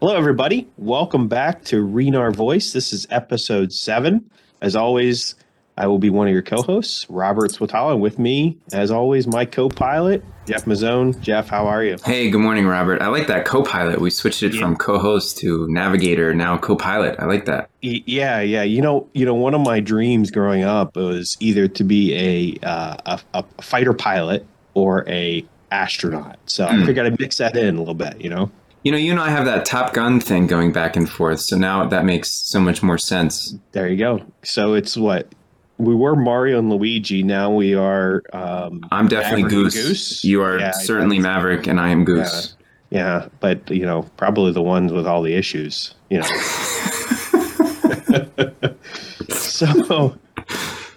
[0.00, 0.66] Hello, everybody.
[0.78, 2.72] Welcome back to Renar Voice.
[2.72, 4.30] This is episode seven.
[4.62, 5.34] As always,
[5.76, 7.98] I will be one of your co-hosts, Robert Swatala.
[7.98, 11.20] With me, as always, my co-pilot, Jeff Mazzone.
[11.20, 11.96] Jeff, how are you?
[12.02, 13.02] Hey, good morning, Robert.
[13.02, 14.00] I like that co-pilot.
[14.00, 14.60] We switched it Yeah.
[14.62, 17.16] from co-host to navigator, now co-pilot.
[17.18, 17.68] I like that.
[17.82, 18.62] Yeah, yeah.
[18.62, 22.66] You know, you know, one of my dreams growing up was either to be a
[22.66, 26.38] uh, a, a fighter pilot or a astronaut.
[26.46, 26.86] So I Hmm.
[26.86, 28.18] figured I'd mix that in a little bit.
[28.20, 28.50] You know.
[28.82, 31.58] You know, you and I have that Top Gun thing going back and forth, so
[31.58, 33.54] now that makes so much more sense.
[33.72, 34.22] There you go.
[34.42, 35.34] So it's what
[35.76, 37.22] we were Mario and Luigi.
[37.22, 38.22] Now we are.
[38.32, 39.74] Um, I'm definitely Goose.
[39.74, 40.24] Goose?
[40.24, 42.54] You are Yeah, certainly Maverick, and I am Goose.
[42.90, 45.94] yeah, but you know, probably the ones with all the issues.
[46.08, 46.26] You know.
[49.28, 50.16] so,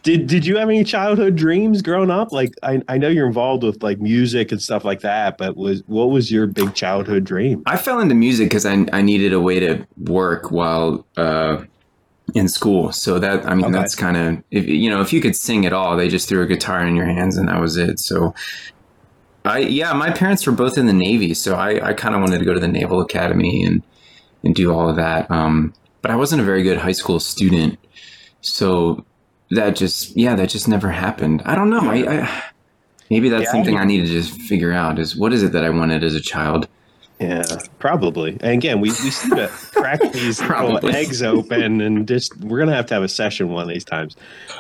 [0.03, 2.31] did did you have any childhood dreams growing up?
[2.31, 5.83] Like, I, I know you're involved with like music and stuff like that, but was
[5.87, 7.63] what was your big childhood dream?
[7.65, 11.63] I fell into music because I, I needed a way to work while uh,
[12.35, 12.91] in school.
[12.91, 13.71] So that I mean Okay.
[13.71, 16.41] that's kind of if you know if you could sing at all, they just threw
[16.41, 17.99] a guitar in your hands and that was it.
[17.99, 18.33] So
[19.45, 22.39] I yeah, my parents were both in the Navy, so I, I kind of wanted
[22.39, 23.83] to go to the Naval Academy and
[24.43, 25.29] and do all of that.
[25.31, 27.79] Um, but I wasn't a very good high school student,
[28.41, 29.05] so
[29.55, 31.41] that just yeah that just never happened.
[31.45, 31.81] I don't know.
[31.89, 32.43] I, I
[33.09, 35.51] maybe that's Yeah, something mean- I need to just figure out is what is it
[35.53, 36.67] that I wanted as a child.
[37.19, 37.43] Yeah,
[37.79, 38.31] probably.
[38.41, 42.75] And again, we, we seem to crack these little eggs open and just we're gonna
[42.75, 44.17] have to have a session one of these times.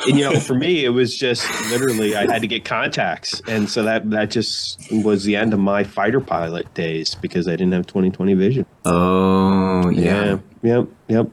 [0.07, 3.67] And you know, for me, it was just literally I had to get contacts, and
[3.69, 7.73] so that that just was the end of my fighter pilot days because I didn't
[7.73, 8.65] have twenty twenty vision.
[8.85, 10.37] Oh yeah.
[10.61, 10.87] Yep.
[11.09, 11.29] Yep.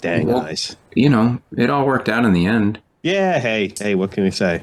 [0.00, 0.76] Dang Well- nice.
[0.94, 2.80] you know, it all worked out in the end.
[3.02, 3.40] Yeah.
[3.40, 3.72] Hey.
[3.76, 3.94] Hey.
[3.96, 4.62] What can we say?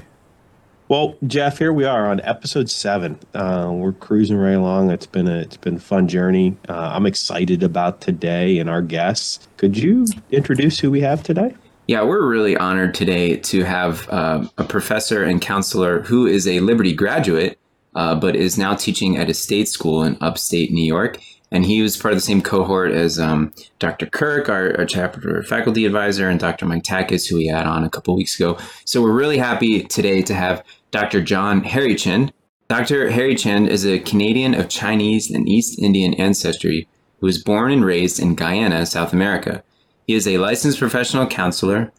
[0.87, 3.19] Well, Jeff, here we are on episode seven.
[3.35, 4.89] Uh, we're cruising right along.
[4.89, 6.57] It's been a it's been a fun journey.
[6.67, 9.47] Uh, I'm excited about today and our guests.
[9.57, 11.53] Could you introduce who we have today?
[11.87, 16.59] Yeah, we're really honored today to have uh, a professor and counselor who is a
[16.61, 17.59] Liberty graduate,
[17.95, 21.19] uh, but is now teaching at a state school in upstate New York.
[21.51, 24.05] And he was part of the same cohort as um, Dr.
[24.05, 26.65] Kirk, our, our chapter faculty advisor, and Dr.
[26.65, 28.57] Mike Takis, who we had on a couple weeks ago.
[28.85, 31.21] So we're really happy today to have Dr.
[31.21, 32.31] John Harrichand.
[32.67, 33.09] Dr.
[33.09, 36.87] Harrichand is a Canadian of Chinese and East Indian ancestry
[37.19, 39.63] who was born and raised in Guyana, South America.
[40.07, 41.91] He is a licensed professional counselor,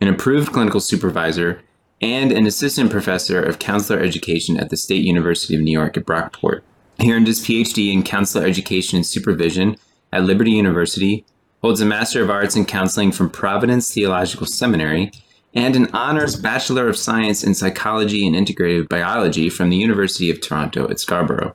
[0.00, 1.62] an approved clinical supervisor,
[2.00, 6.04] and an assistant professor of counselor education at the State University of New York at
[6.04, 6.62] Brockport.
[6.98, 9.76] He earned his PhD in counselor education and supervision
[10.12, 11.24] at Liberty University,
[11.60, 15.10] holds a Master of Arts in Counseling from Providence Theological Seminary,
[15.54, 20.40] and an honors Bachelor of Science in Psychology and Integrative Biology from the University of
[20.40, 21.54] Toronto at Scarborough.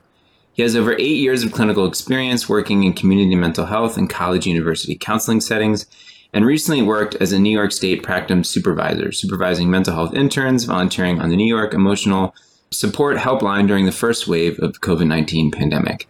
[0.52, 4.46] He has over eight years of clinical experience working in community mental health and college
[4.46, 5.86] university counseling settings,
[6.32, 11.20] and recently worked as a New York State Practicum supervisor, supervising mental health interns, volunteering
[11.20, 12.34] on the New York Emotional
[12.72, 16.06] Support Helpline during the first wave of COVID 19 pandemic.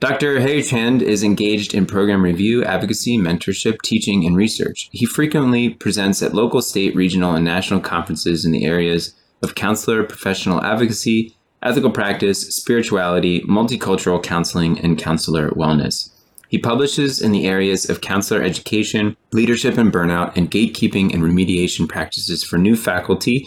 [0.00, 0.40] Dr.
[0.40, 4.88] Harrichand is engaged in program review, advocacy, mentorship, teaching, and research.
[4.90, 9.14] He frequently presents at local, state, regional, and national conferences in the areas
[9.44, 16.10] of counselor, professional advocacy, ethical practice, spirituality, multicultural counseling, and counselor wellness.
[16.48, 21.88] He publishes in the areas of counselor education, leadership and burnout, and gatekeeping and remediation
[21.88, 23.46] practices for new faculty,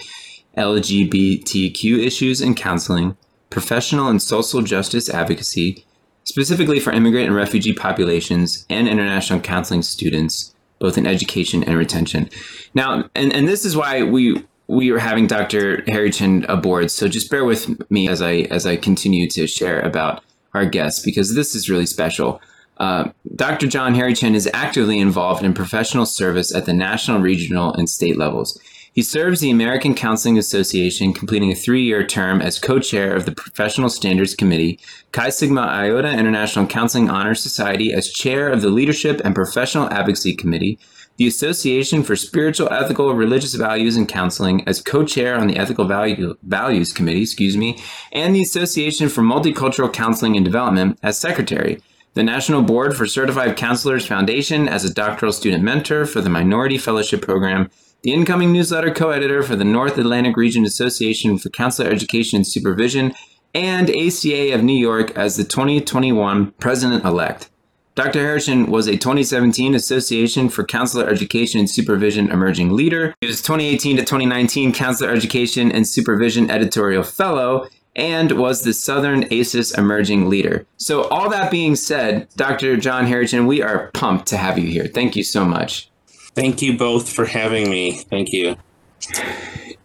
[0.58, 3.18] LGBTQ issues in counseling,
[3.50, 5.86] professional and social justice advocacy,
[6.24, 12.30] specifically for immigrant and refugee populations and international counseling students, both in education and retention.
[12.74, 15.84] Now, and, and this is why we we are having Dr.
[15.84, 16.90] Harrichand aboard.
[16.90, 20.24] So just bear with me as I as I continue to share about
[20.54, 22.42] our guests because this is really special.
[22.78, 23.68] Uh, Dr.
[23.68, 28.60] John Harrichand is actively involved in professional service at the national, regional, and state levels.
[28.96, 33.26] He serves the American Counseling Association, completing a three year term as co chair of
[33.26, 34.80] the Professional Standards Committee,
[35.12, 40.34] Chi Sigma Iota International Counseling Honor Society as chair of the Leadership and Professional Advocacy
[40.34, 40.80] Committee,
[41.18, 46.38] the Association for Spiritual, Ethical, Religious Values and Counseling as co-chair on the Ethical Value,
[46.44, 47.78] Values Committee, excuse me,
[48.14, 51.82] and the Association for Multicultural Counseling and Development as secretary.
[52.14, 56.78] The National Board for Certified Counselors Foundation as a doctoral student mentor for the Minority
[56.78, 57.70] Fellowship Program,
[58.06, 63.16] the incoming newsletter co-editor for the North Atlantic Region Association for Counselor Education and Supervision,
[63.56, 67.50] and ACA of New York as the 2021 president-elect.
[67.96, 68.20] Dr.
[68.20, 73.16] Harrison was a 2017 Association for Counselor Education and Supervision Emerging Leader.
[73.22, 79.26] He was 2018 to 2019 Counselor Education and Supervision Editorial Fellow and was the Southern
[79.34, 80.68] ACES Emerging Leader.
[80.78, 82.78] So, all that being said, Dr.
[82.78, 84.86] John Harrichand, we are pumped to have you here.
[84.86, 85.90] Thank you so much.
[86.36, 87.94] Thank you both for having me.
[87.94, 88.58] Thank you.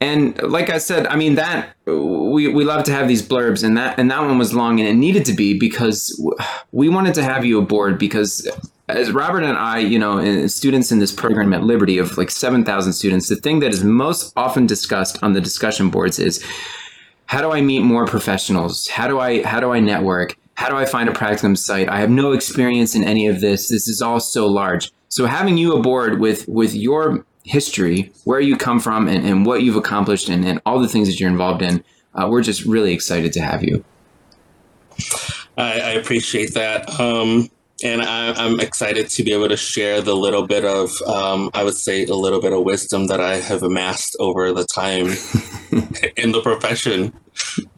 [0.01, 3.77] And like I said, I mean that we, we love to have these blurbs, and
[3.77, 6.19] that and that one was long, and it needed to be because
[6.73, 8.49] we wanted to have you aboard because
[8.89, 12.31] as Robert and I, you know, eh, students in this program at Liberty of like
[12.31, 16.43] seven thousand students, the thing that is most often discussed on the discussion boards is
[17.27, 18.89] how do I meet more professionals?
[18.89, 20.37] How do I how do I network?
[20.55, 21.89] How do I find a practicum site?
[21.89, 23.69] I have no experience in any of this.
[23.69, 24.91] This is all so large.
[25.11, 29.63] So having you aboard with with your history, where you come from, and, and what
[29.63, 31.85] you've accomplished, and, and all the things that you're involved in,
[32.15, 33.85] uh, we're just really excited to have you.
[35.59, 37.01] I, I appreciate that.
[37.01, 37.51] Um,
[37.83, 41.65] and I, am excited to be able to share the little bit of, um, I
[41.65, 45.07] would say, a little bit of wisdom that I have amassed over the time
[46.17, 47.15] in the profession.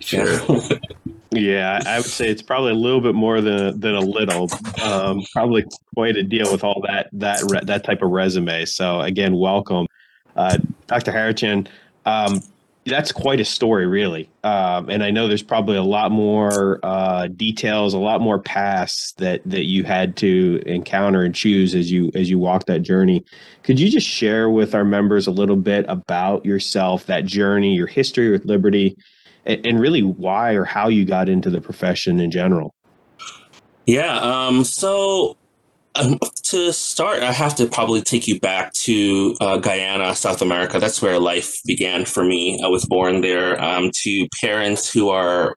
[0.00, 0.40] Sure.
[1.32, 4.48] yeah, I would say it's probably a little bit more than than a little.
[4.82, 5.64] Um, probably
[5.94, 8.64] quite a deal with all that that re- that type of resume.
[8.66, 9.86] So again, welcome,
[10.36, 11.12] uh, Dr.
[11.12, 11.68] Harrichand.
[12.04, 12.42] Um,
[12.84, 14.28] that's quite a story, really.
[14.42, 19.12] Um, and I know there's probably a lot more uh, details, a lot more paths
[19.18, 23.24] that that you had to encounter and choose as you as you walk that journey.
[23.62, 27.86] Could you just share with our members a little bit about yourself, that journey, your
[27.86, 28.96] history with Liberty,
[29.46, 32.74] and, and really why or how you got into the profession in general?
[33.86, 34.18] Yeah.
[34.18, 35.36] Um, so
[35.94, 40.78] um, to start, I have to probably take you back to uh, Guyana, South America.
[40.78, 42.60] That's where life began for me.
[42.64, 45.54] I was born there um, to parents who are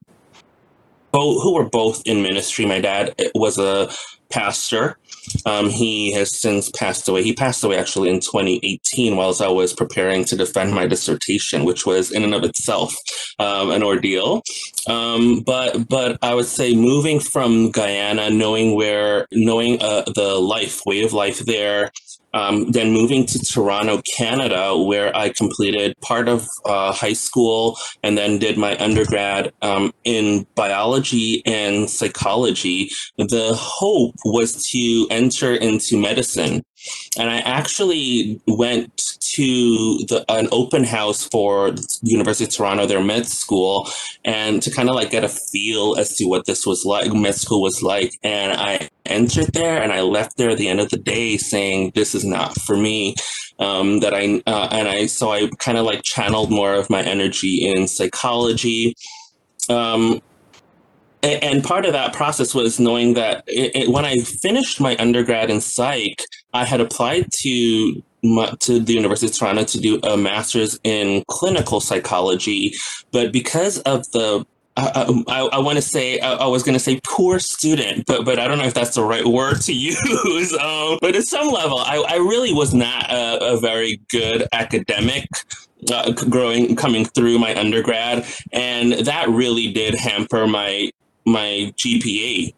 [1.12, 2.66] both who were both in ministry.
[2.66, 3.90] My dad was a
[4.30, 4.98] pastor.
[5.44, 7.22] Um, he has since passed away.
[7.22, 11.84] He passed away actually in 2018 whilst I was preparing to defend my dissertation, which
[11.84, 12.94] was in and of itself
[13.38, 14.42] um, an ordeal.
[14.86, 20.82] Um, but but I would say moving from Guyana, knowing where, knowing uh, the life,
[20.86, 21.90] way of life there,
[22.36, 28.18] um, then moving to Toronto, Canada, where I completed part of uh, high school and
[28.18, 32.90] then did my undergrad um, in biology and psychology.
[33.16, 36.62] The hope was to enter into medicine.
[37.18, 38.96] And I actually went
[39.34, 43.88] to the, an open house for University of Toronto, their med school,
[44.24, 47.34] and to kind of like get a feel as to what this was like, med
[47.34, 48.18] school was like.
[48.22, 51.92] And I entered there and I left there at the end of the day saying,
[51.94, 53.14] this is not for me.
[53.58, 57.02] Um, that I, uh, and I, so I kind of like channeled more of my
[57.02, 58.94] energy in psychology.
[59.70, 60.20] Um,
[61.22, 65.50] and part of that process was knowing that it, it, when I finished my undergrad
[65.50, 66.22] in psych,
[66.56, 68.02] I had applied to
[68.60, 72.74] to the University of Toronto to do a master's in clinical psychology,
[73.12, 74.44] but because of the
[74.78, 78.24] I, I, I want to say I, I was going to say poor student, but
[78.24, 80.52] but I don't know if that's the right word to use.
[80.54, 85.28] Um, but at some level, I, I really was not a, a very good academic
[85.90, 90.90] uh, growing coming through my undergrad, and that really did hamper my
[91.24, 92.52] my GPA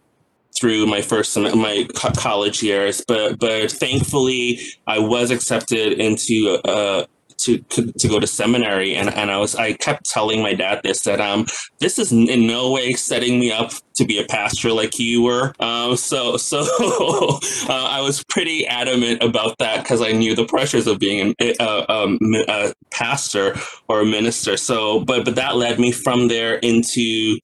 [0.58, 7.04] through my first my college years but but thankfully i was accepted into uh
[7.38, 7.58] to,
[7.92, 11.20] to go to seminary and, and I was I kept telling my dad this that
[11.20, 11.46] um
[11.78, 15.54] this is in no way setting me up to be a pastor like you were.
[15.60, 17.38] Um so so uh,
[17.68, 21.92] I was pretty adamant about that because I knew the pressures of being a, a,
[21.92, 22.18] um,
[22.48, 23.56] a pastor
[23.88, 24.56] or a minister.
[24.56, 27.38] So but but that led me from there into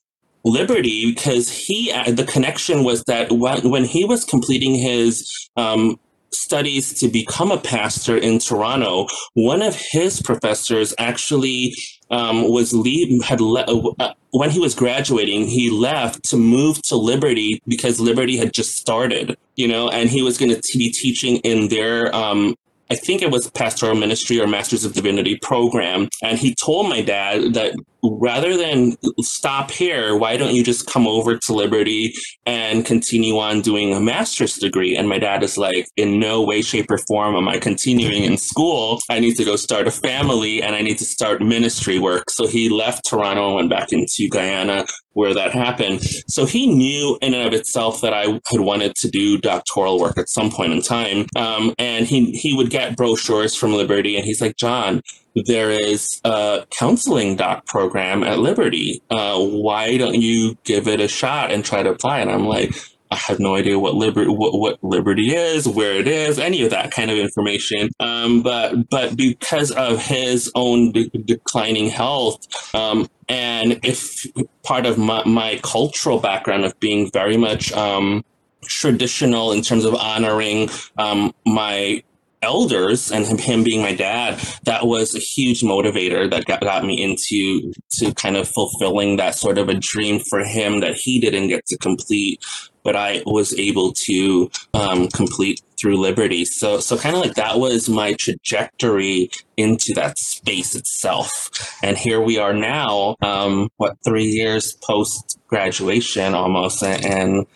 [0.44, 5.98] Liberty because he uh, the connection was that when, when he was completing his um,
[6.32, 11.74] studies to become a pastor in Toronto, one of his professors actually
[12.10, 16.82] um, was leave had le- uh, uh, when he was graduating, he left to move
[16.82, 20.90] to Liberty because Liberty had just started, you know, and he was going to be
[20.90, 22.54] teaching in their um,
[22.90, 26.08] I think it was pastoral ministry or Masters of Divinity program.
[26.22, 27.74] And he told my dad that
[28.04, 32.14] rather than stop here, why don't you just come over to Liberty
[32.46, 34.96] and continue on doing a master's degree?
[34.96, 38.36] And my dad is like, in no way, shape, or form am I continuing in
[38.36, 39.00] school.
[39.10, 42.30] I need to go start a family and I need to start ministry work.
[42.30, 46.02] So he left Toronto and went back into Guyana where that happened.
[46.28, 50.18] So he knew in and of itself that I had wanted to do doctoral work
[50.18, 51.26] at some point in time.
[51.36, 55.00] Um, and he, he would get brochures from Liberty and he's like, John,
[55.34, 59.02] there is a counseling doc program at Liberty.
[59.10, 62.20] Uh, why don't you give it a shot and try to apply?
[62.20, 62.74] And I'm like,
[63.10, 66.70] I have no idea what liberty what, what liberty is, where it is, any of
[66.70, 67.90] that kind of information.
[68.00, 74.26] Um, but but because of his own de- declining health, um, and if
[74.64, 78.24] part of my, my cultural background of being very much um,
[78.64, 82.02] traditional in terms of honoring um, my
[82.44, 86.84] elders and him, him, being my dad, that was a huge motivator that got, got
[86.84, 91.18] me into to kind of fulfilling that sort of a dream for him that he
[91.18, 92.44] didn't get to complete,
[92.84, 96.44] but I was able to um, complete through Liberty.
[96.44, 101.50] So, so kind of like that was my trajectory into that space itself.
[101.82, 107.46] And here we are now, um, what, three years post graduation almost, and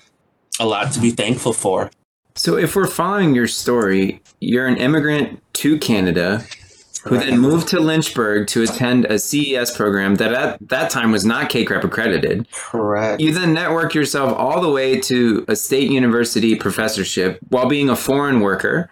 [0.61, 1.91] a lot to be thankful for.
[2.39, 6.45] So, if we're following your story, you're an immigrant to Canada
[7.03, 11.25] who then moved to Lynchburg to attend a CES program that at that time was
[11.25, 12.47] not CACREP accredited.
[12.53, 13.21] Correct.
[13.21, 17.97] You then network yourself all the way to a state university professorship while being a
[17.97, 18.89] foreign worker.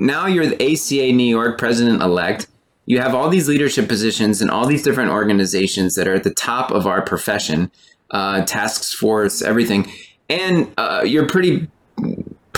[0.00, 2.48] Now you're the ACA New York president elect.
[2.86, 6.34] You have all these leadership positions in all these different organizations that are at the
[6.34, 7.70] top of our profession,
[8.10, 9.88] uh, tasks force, everything.
[10.28, 11.68] And uh, you're pretty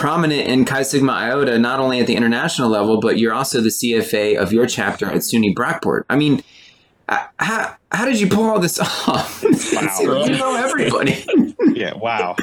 [0.02, 3.68] prominent in Chi Sigma Iota, not only at the international level, but you're also the
[3.68, 6.02] CFA of your chapter at SUNY Brockport.
[6.10, 6.42] I mean,
[7.08, 9.44] uh, how, how did you pull all this off?
[9.44, 10.24] Wow.
[10.24, 11.24] you know everybody.
[11.72, 12.34] yeah, wow.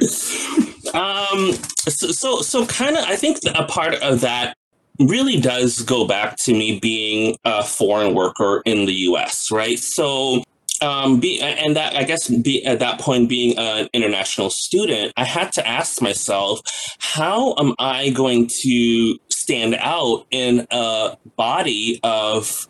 [0.94, 1.52] Um,
[1.90, 4.56] so, so, so kind of, I think a part of that
[4.98, 9.78] really does go back to me being a foreign worker in the US, right?
[9.78, 10.46] So
[10.82, 15.26] um, be, and that I guess be, at that point being an international student, I
[15.26, 16.62] had to ask myself,
[17.00, 22.68] how am I going to stand out in a body of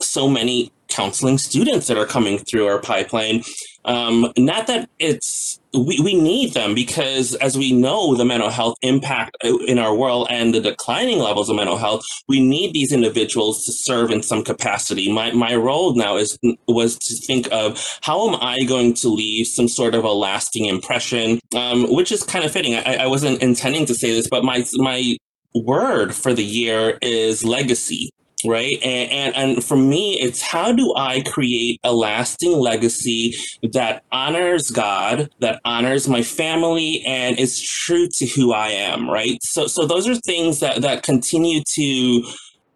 [0.00, 3.42] so many counseling students that are coming through our pipeline?
[3.86, 8.76] Um, not that it's we, we need them because as we know the mental health
[8.82, 13.64] impact in our world and the declining levels of mental health we need these individuals
[13.64, 15.12] to serve in some capacity.
[15.12, 19.46] My, my role now is was to think of how am i going to leave
[19.46, 22.74] some sort of a lasting impression um, which is kind of fitting.
[22.74, 25.16] I, I wasn't intending to say this but my my
[25.54, 28.10] word for the year is legacy
[28.44, 28.78] right?
[28.82, 33.34] And, and and for me it's how do i create a lasting legacy
[33.72, 39.38] that honors god that honors my family and is true to who i am right?
[39.42, 42.22] So so those are things that that continue to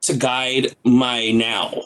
[0.02, 1.83] to guide my now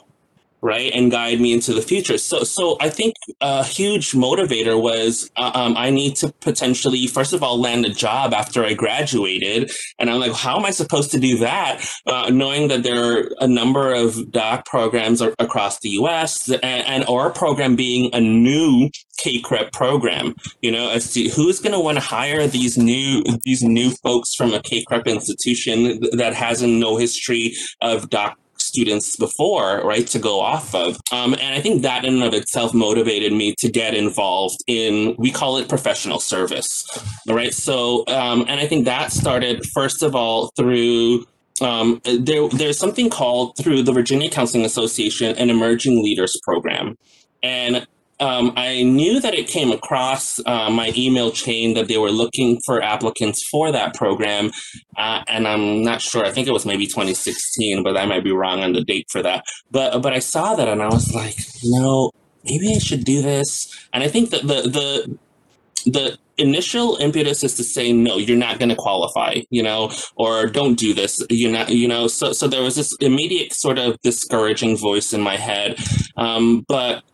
[0.64, 2.16] right and guide me into the future.
[2.16, 7.33] So so i think a huge motivator was uh, um, i need to potentially first
[7.35, 9.71] of all land a job after i graduated.
[9.99, 13.30] And i'm like how am i supposed to do that uh, knowing that there are
[13.40, 18.90] a number of doc programs across the us and, and our program being a new
[19.23, 23.62] CACREP program, you know, as to who's going to want to hire these new these
[23.62, 30.06] new folks from a CACREP institution that has no history of doc students before, right,
[30.09, 30.97] to go off of.
[31.12, 35.14] Um, and I think that in and of itself motivated me to get involved in,
[35.18, 36.85] we call it professional service,
[37.28, 37.54] right?
[37.54, 41.26] So, um, and I think that started, first of all, through
[41.61, 46.97] um, there, there's something called through the Virginia Counseling Association an Emerging Leaders Program.
[47.42, 47.87] And
[48.25, 52.59] um, I knew that it came across uh, my email chain that they were looking
[52.64, 54.50] for applicants for that program.
[54.97, 58.33] Uh, and I'm not sure, I think it was maybe 2016, but I might be
[58.33, 59.45] wrong on the date for that.
[59.71, 62.12] But, but I saw that and I was like, no,
[62.45, 63.69] maybe I should do this.
[63.93, 65.19] And I think that the, the,
[65.90, 70.47] the initial impetus is to say no you're not going to qualify you know or
[70.47, 73.97] don't do this you're not you know so so there was this immediate sort of
[74.02, 75.78] discouraging voice in my head
[76.16, 77.04] um, but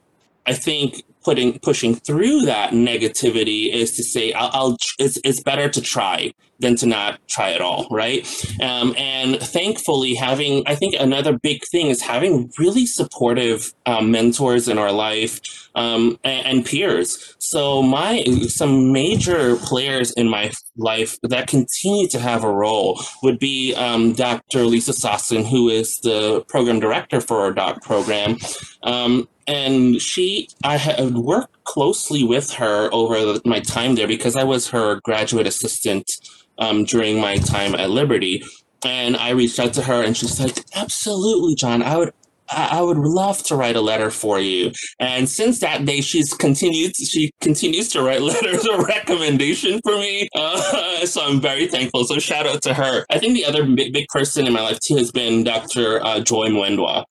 [0.51, 5.69] I think putting pushing through that negativity is to say I'll, I'll, it's, it's better
[5.69, 8.27] to try than to not try at all right?
[8.61, 14.69] Um, and thankfully having i think another big thing is having really supportive um, mentors
[14.69, 15.41] in our life
[15.75, 17.37] um, and, and, peers.
[17.39, 23.39] So my some major players in my life that continue to have a role would
[23.39, 28.39] be um, dr lisa sosin who is the program director for our doc program.
[28.83, 34.43] Um, and she i had worked closely with her over my time there because i
[34.43, 36.11] was her graduate assistant
[36.59, 38.43] um, during my time at liberty
[38.85, 42.13] and i reached out to her and she's like absolutely john i would
[42.53, 44.73] I would love to write a letter for you.
[44.99, 46.97] And since that day, she's continued.
[46.97, 50.29] She continues to write letters of recommendation for me.
[50.35, 52.03] Uh, so I'm very thankful.
[52.03, 53.07] So shout out to her.
[53.09, 56.05] I think the other big, big person in my life too has been Dr.
[56.05, 57.05] Uh, Joy Mwendwa.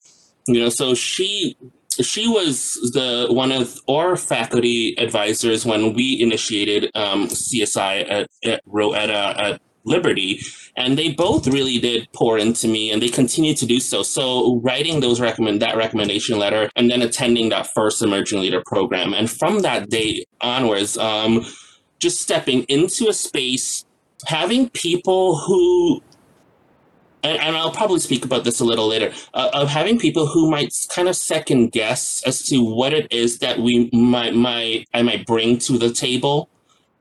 [0.47, 1.55] You know, so she
[2.01, 8.65] she was the one of our faculty advisors when we initiated um, CSI at, at
[8.65, 10.41] Rowetta at liberty.
[10.77, 14.03] And they both really did pour into me and they continue to do so.
[14.03, 19.13] So writing those recommend that recommendation letter and then attending that first emerging leader program.
[19.13, 21.45] And from that day onwards, um,
[21.99, 23.85] just stepping into a space,
[24.25, 26.01] having people who
[27.23, 30.49] and, and, I'll probably speak about this a little later, uh, of having people who
[30.49, 35.01] might kind of second guess as to what it is that we might, might I
[35.01, 36.49] might bring to the table,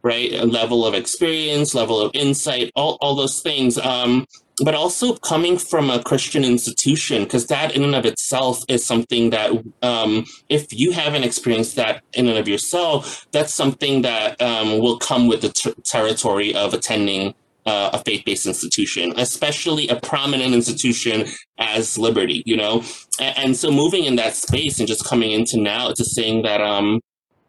[0.02, 0.32] right?
[0.32, 3.78] A level of experience, level of insight, all, all those things.
[3.78, 4.26] Um,
[4.64, 9.30] but also coming from a Christian institution, because that in and of itself is something
[9.30, 14.78] that, um, if you haven't experienced that in and of yourself, that's something that um,
[14.80, 17.34] will come with the ter- territory of attending
[17.68, 21.26] uh, a faith-based institution, especially a prominent institution
[21.58, 22.82] as Liberty, you know?
[23.20, 26.62] And, and, so moving in that space and just coming into now to saying that
[26.62, 27.00] um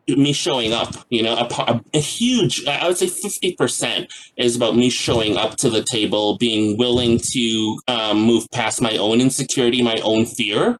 [0.07, 4.07] me showing up, you know, a, a huge, I would say 50%
[4.37, 8.97] is about me showing up to the table, being willing to um, move past my
[8.97, 10.79] own insecurity, my own fear,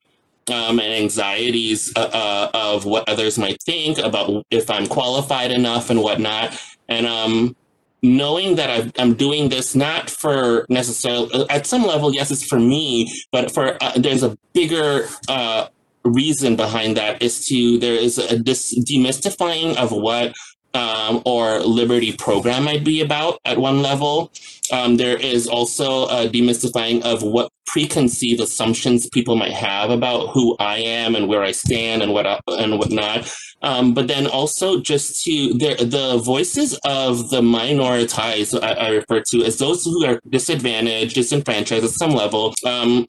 [0.52, 5.92] um, and anxieties uh, uh, of what others might think about if I'm qualified enough
[5.92, 6.60] and whatnot.
[6.88, 7.56] And um,
[8.02, 12.60] knowing that i am doing this not for necessarily at some level yes it's for
[12.60, 15.68] me but for uh, there's a bigger uh,
[16.04, 20.34] reason behind that is to there is a dis- demystifying of what
[20.74, 24.32] um, or liberty program might be about at one level
[24.72, 30.56] um, there is also a demystifying of what preconceived assumptions people might have about who
[30.60, 33.32] I am and where I stand and what I, and whatnot.
[33.62, 39.22] Um, but then also just to the the voices of the minoritized I, I, refer
[39.32, 43.06] to as those who are disadvantaged, disenfranchised at some level, um,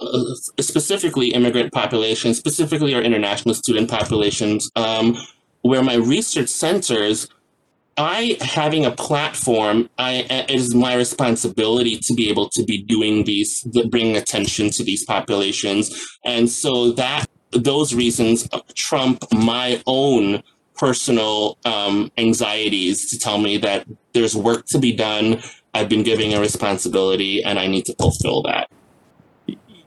[0.58, 5.16] specifically immigrant populations, specifically our international student populations, um,
[5.62, 7.28] where my research centers
[8.00, 13.24] I having a platform, I it is my responsibility to be able to be doing
[13.24, 15.84] these, bringing attention to these populations,
[16.24, 20.42] and so that those reasons trump my own
[20.78, 25.42] personal um, anxieties to tell me that there's work to be done.
[25.74, 28.70] I've been giving a responsibility, and I need to fulfill that.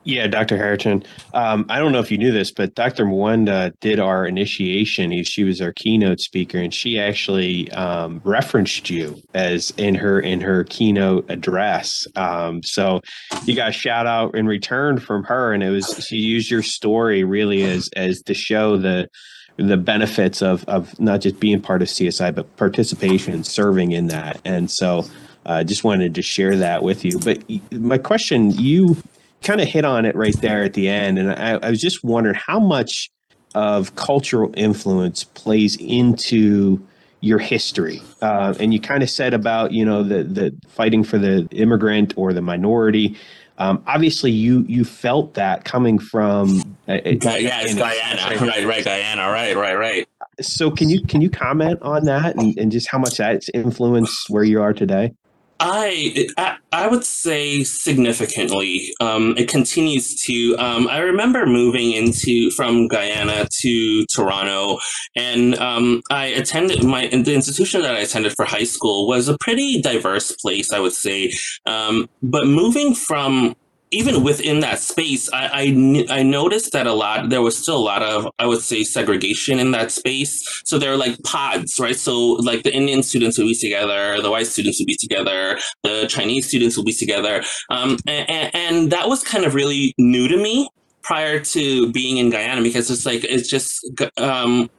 [0.05, 0.57] Yeah, Dr.
[0.57, 1.05] Harrichand.
[1.33, 3.05] Um, I don't know if you knew this, but Dr.
[3.05, 5.11] Mwendwa did our initiation.
[5.11, 10.19] He, she was our keynote speaker, and she actually um, referenced you as in her
[10.19, 12.05] in her keynote address.
[12.17, 12.99] Um, so
[13.45, 16.63] you got a shout out in return from her, and it was she used your
[16.63, 19.07] story really as as to show the
[19.55, 24.07] the benefits of of not just being part of CSI, but participation and serving in
[24.07, 24.41] that.
[24.43, 25.05] And so
[25.45, 27.19] I uh, just wanted to share that with you.
[27.19, 28.97] But my question, you
[29.43, 32.03] kind of hit on it right there at the end, and I, I was just
[32.03, 33.11] wondering how much
[33.55, 36.81] of cultural influence plays into
[37.21, 38.01] your history.
[38.21, 42.13] Uh, and you kind of said about you know the the fighting for the immigrant
[42.17, 43.17] or the minority.
[43.59, 49.29] Um, obviously, you you felt that coming from uh, yeah, it's Guyana, right, right, Guyana,
[49.29, 50.09] right, right, right.
[50.41, 54.29] So can you can you comment on that and, and just how much that's influenced
[54.29, 55.13] where you are today?
[55.59, 58.93] I, I, would say significantly.
[58.99, 60.55] Um, it continues to.
[60.57, 64.79] Um, I remember moving into from Guyana to Toronto,
[65.15, 69.37] and um, I attended my the institution that I attended for high school was a
[69.37, 70.73] pretty diverse place.
[70.73, 71.31] I would say,
[71.65, 73.55] um, but moving from
[73.93, 77.85] even within that space, I, I, I noticed that a lot there was still a
[77.85, 80.61] lot of I would say segregation in that space.
[80.65, 81.95] So there are like pods, right?
[81.95, 86.07] So like the Indian students would be together, the white students would be together, the
[86.07, 90.37] Chinese students would be together, um, and, and that was kind of really new to
[90.37, 90.69] me
[91.01, 93.85] prior to being in Guyana because it's like it's just
[94.17, 94.69] um,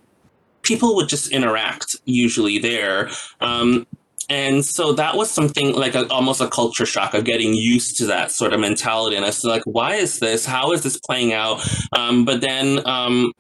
[0.62, 3.10] people would just interact usually there.
[3.40, 3.86] Um,
[4.28, 8.06] and so that was something like a, almost a culture shock of getting used to
[8.06, 9.16] that sort of mentality.
[9.16, 10.44] And i was like why is this?
[10.46, 11.66] How is this playing out?
[11.96, 13.32] Um, but then um,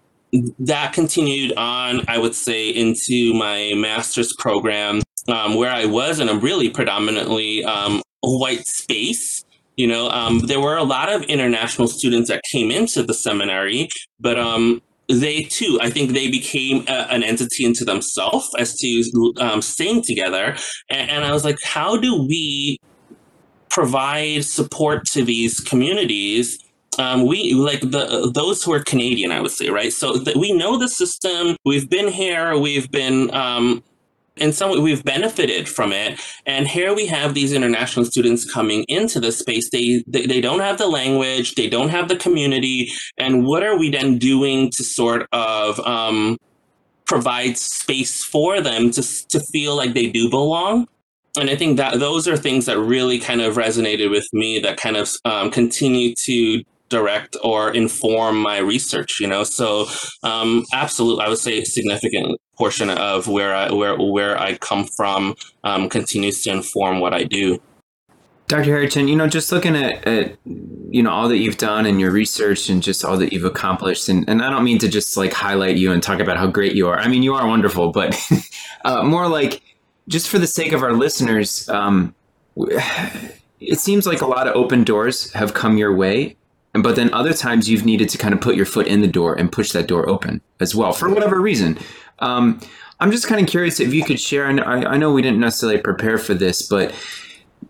[0.58, 6.28] that continued on i would say into my master's program um, where i was in
[6.28, 9.44] a really predominantly um, white space
[9.76, 10.08] you know?
[10.08, 13.88] Um, there were a lot of international students that came into the seminary
[14.20, 19.34] but um, they too, I think they became a, an entity into themselves as to
[19.38, 20.56] um, staying together.
[20.88, 22.78] And, and I was like, how do we
[23.70, 26.58] provide support to these communities
[26.98, 29.92] um, we like the those who are Canadian, I would say, right?
[29.92, 31.56] So th- we know the system.
[31.64, 32.56] We've been here.
[32.56, 33.82] We've been um,
[34.36, 36.20] in some way we've benefited from it.
[36.46, 39.70] And here we have these international students coming into the space.
[39.70, 41.54] They, they, they don't have the language.
[41.54, 42.90] They don't have the community.
[43.18, 46.38] And what are we then doing to sort of um,
[47.04, 50.88] provide space for them to, to feel like they do belong?
[51.36, 54.76] And I think that those are things that really kind of resonated with me that
[54.76, 59.86] kind of um, continue to direct or inform my research you know so
[60.22, 64.84] um, absolutely i would say a significant portion of where i where where i come
[64.84, 67.60] from um, continues to inform what i do
[68.46, 68.72] Dr.
[68.72, 72.10] Harrichand, you know, just looking at, at, you know all that you've done and your
[72.10, 75.32] research and just all that you've accomplished, and, and I don't mean to just like
[75.32, 76.98] highlight you and talk about how great you are.
[76.98, 78.14] I mean, you are wonderful, but
[78.84, 79.62] uh, more like
[80.08, 82.14] just for the sake of our listeners, um,
[83.60, 86.36] it seems like a lot of open doors have come your way,
[86.82, 89.34] but then other times you've needed to kind of put your foot in the door
[89.34, 91.78] and push that door open as well for whatever reason.
[92.18, 92.60] Um,
[93.00, 94.46] I'm just kind of curious if you could share.
[94.46, 96.94] And I, I know we didn't necessarily prepare for this, but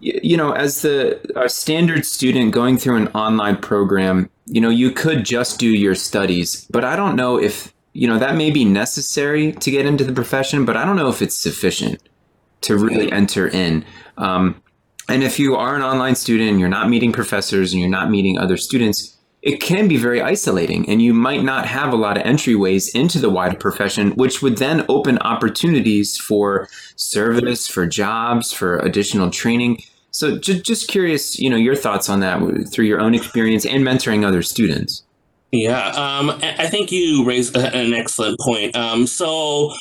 [0.01, 4.91] you know, as the a standard student going through an online program, you know, you
[4.91, 8.65] could just do your studies, but I don't know if you know that may be
[8.65, 12.03] necessary to get into the profession, but I don't know if it's sufficient
[12.63, 13.85] to really enter in.
[14.19, 14.61] Um,
[15.09, 18.11] and if you are an online student and you're not meeting professors and you're not
[18.11, 22.17] meeting other students, it can be very isolating and you might not have a lot
[22.17, 28.53] of entryways into the wider profession, which would then open opportunities for service, for jobs,
[28.53, 29.83] for additional training.
[30.13, 32.41] So just, just curious, you know, your thoughts on that
[32.73, 35.03] through your own experience and mentoring other students.
[35.53, 38.75] Yeah, um, I think you raised an excellent point.
[38.75, 39.73] Um, so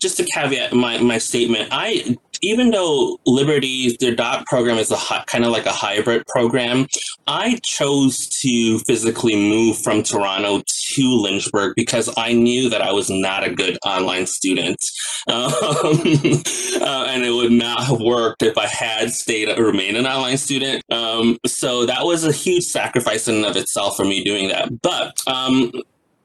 [0.00, 5.24] just to caveat my, my statement, I even though Liberty's their dot program is a
[5.26, 6.86] kind of like a hybrid program,
[7.26, 13.10] I chose to physically move from Toronto to Lynchburg because I knew that I was
[13.10, 14.78] not a good online student,
[15.28, 15.42] um,
[15.82, 20.82] uh, and it would not have worked if I had stayed remained an online student.
[20.90, 24.68] Um, so that was a huge sacrifice in and of itself for me doing that.
[24.82, 25.72] But um,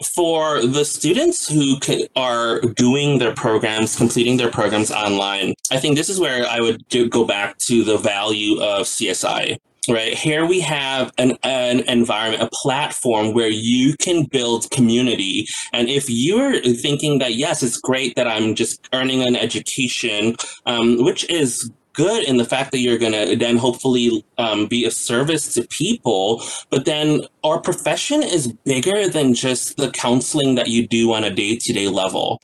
[0.06, 1.78] for the students who
[2.16, 6.88] are doing their programs, completing their programs online, I think this is where I would
[6.90, 9.58] do, go back to the value of CSI.
[9.90, 15.48] Right here, we have an, an environment, a platform where you can build community.
[15.74, 20.36] And if you're thinking that, yes, it's great that I'm just earning an education,
[20.68, 24.86] um, which is good in the fact that you're going to then hopefully um, be
[24.86, 26.44] of service to people.
[26.70, 31.30] But then our profession is bigger than just the counseling that you do on a
[31.30, 32.40] day to day level.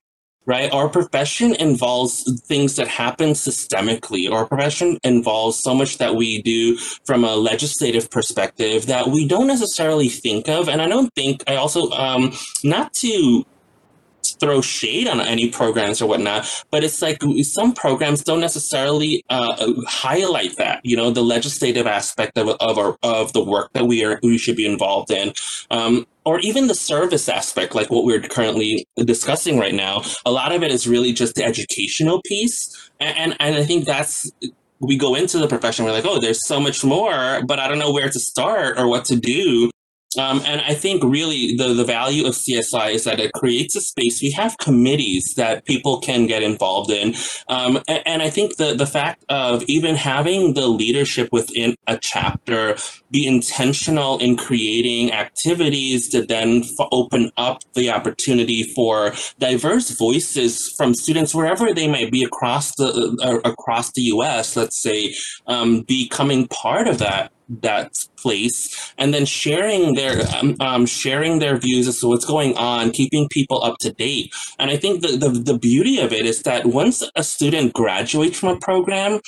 [0.45, 0.71] Right?
[0.71, 4.31] Our profession involves things that happen systemically.
[4.31, 9.47] Our profession involves so much that we do from a legislative perspective that we don't
[9.47, 10.69] necessarily think of.
[10.69, 12.31] And I don't think, I also, um,
[12.63, 13.45] not to
[14.39, 19.73] throw shade on any programs or whatnot, but it's like some programs don't necessarily uh,
[19.87, 24.03] highlight that, you know, the legislative aspect of, of, our, of the work that we
[24.03, 25.33] are we should be involved in.
[25.71, 30.51] Um, or even the service aspect, like what we're currently discussing right now, a lot
[30.51, 32.91] of it is really just the educational piece.
[32.99, 34.29] And, and, and I think that's
[34.79, 37.79] we go into the profession, we're like, oh, there's so much more, but I don't
[37.79, 39.71] know where to start or what to do.
[40.17, 43.81] Um, and I think really the, the value of CSI is that it creates a
[43.81, 44.21] space.
[44.21, 47.15] We have committees that people can get involved in.
[47.49, 51.97] Um, and, and, I think the, the fact of even having the leadership within a
[51.97, 52.77] chapter
[53.11, 60.73] be intentional in creating activities to then f- open up the opportunity for diverse voices
[60.77, 64.55] from students wherever they might be across the uh, across the U.S.
[64.55, 70.85] Let's say um, becoming part of that that place and then sharing their um, um,
[70.85, 74.77] sharing their views as to what's going on keeping people up to date and i
[74.77, 78.59] think the, the, the beauty of it is that once a student graduates from a
[78.59, 79.19] program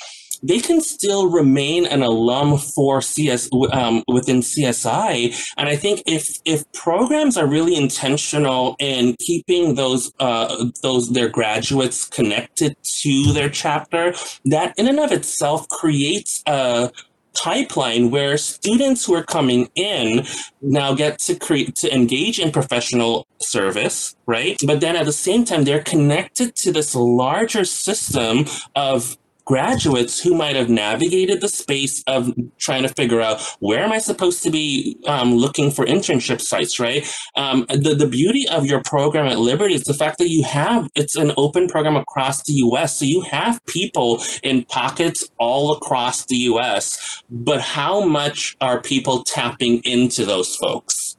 [0.42, 5.52] they can still remain an alum for CS um, within CSI.
[5.56, 11.28] And I think if if programs are really intentional in keeping those uh, those their
[11.28, 14.14] graduates connected to their chapter,
[14.46, 16.90] that in and of itself creates a
[17.34, 20.24] pipeline where students who are coming in
[20.60, 24.56] now get to create to engage in professional service right?
[24.64, 30.34] But then at the same time they're connected to this larger system of graduates who
[30.34, 34.50] might have navigated the space of trying to figure out where am I supposed to
[34.50, 37.06] be um, looking for internship sites, right?
[37.36, 40.88] Um, the, the beauty of your program at Liberty is the fact that you have,
[40.94, 42.98] it's an open program across the US.
[42.98, 49.24] So you have people in pockets all across the US, but how much are people
[49.24, 51.09] tapping into those folks?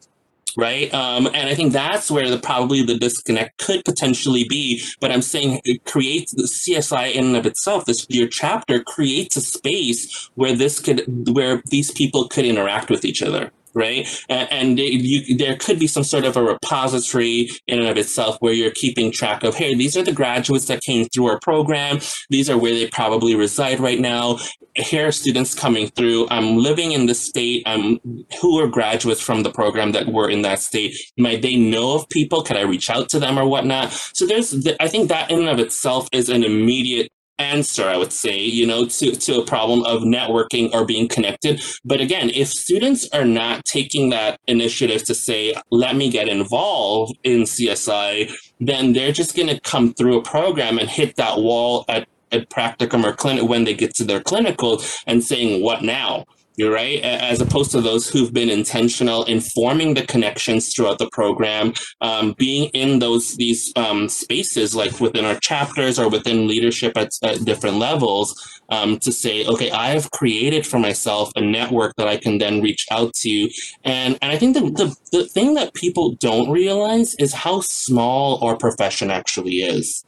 [0.57, 0.93] Right?
[0.93, 4.83] Um, and I think that's where the probably the disconnect could potentially be.
[4.99, 7.85] But I'm saying it creates the CSI in and of itself.
[7.85, 11.03] This your chapter creates a space where this could
[11.35, 13.51] where these people could interact with each other.
[13.73, 14.07] Right?
[14.29, 18.37] And, and you, there could be some sort of a repository in and of itself
[18.39, 21.99] where you're keeping track of, hey, these are the graduates that came through our program.
[22.29, 24.39] These are where they probably reside right now.
[24.75, 26.27] Here are students coming through.
[26.29, 27.63] I'm living in the state.
[27.65, 27.99] I'm
[28.39, 30.95] who are graduates from the program that were in that state.
[31.17, 32.41] Might they know of people?
[32.43, 33.91] Could I reach out to them or whatnot?
[34.13, 38.13] So there's, I think that in and of itself is an immediate answer, I would
[38.13, 41.61] say, you know, to, to a problem of networking or being connected.
[41.83, 47.17] But again, if students are not taking that initiative to say, let me get involved
[47.23, 51.85] in CSI, then they're just going to come through a program and hit that wall
[51.89, 56.25] at, at practicum or clinic when they get to their clinical and saying, what now?
[56.57, 61.09] You're right, as opposed to those who've been intentional in forming the connections throughout the
[61.09, 66.97] program, um, being in those these um, spaces, like within our chapters or within leadership
[66.97, 68.35] at, at different levels,
[68.67, 72.61] um, to say, okay, I have created for myself a network that I can then
[72.61, 73.49] reach out to,
[73.85, 78.43] and and I think the the, the thing that people don't realize is how small
[78.43, 80.03] our profession actually is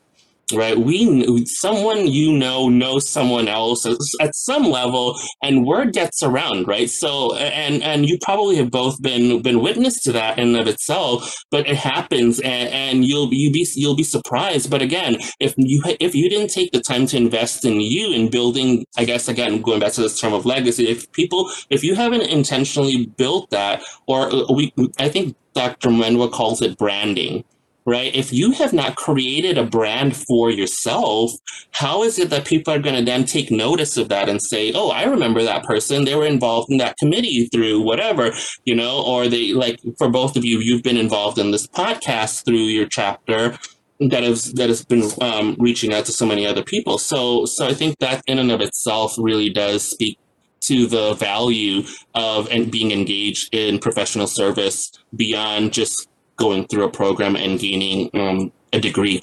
[0.54, 0.78] right?
[0.78, 3.86] We someone you know knows someone else
[4.20, 6.90] at some level and word gets around right?
[6.90, 11.36] So and and you probably have both been been witness to that in of itself
[11.52, 14.70] but it happens and, and you'll you be you'll be surprised.
[14.70, 18.30] But again if you if you didn't take the time to invest in you in
[18.30, 21.96] building i guess again going back to this term of legacy if people if you
[21.96, 27.44] haven't intentionally built that or uh, we i think dr Mwendwa calls it branding
[27.86, 28.14] right?
[28.16, 31.32] If you have not created a brand for yourself,
[31.72, 34.72] how is it that people are going to then take notice of that and say,
[34.74, 36.06] oh, I remember that person.
[36.06, 38.32] They were involved in that committee through whatever,
[38.66, 42.46] you know, or they like for both of you, you've been involved in this podcast
[42.46, 43.58] through your chapter
[44.00, 46.98] that has that has been um, reaching out to so many other people.
[46.98, 50.18] So so I think that in and of itself really does speak
[50.62, 51.84] to the value
[52.16, 58.10] of and being engaged in professional service beyond just going through a program and gaining
[58.14, 59.22] um, a degree.